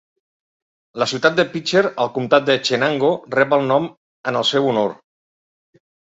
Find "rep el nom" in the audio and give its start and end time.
3.37-3.87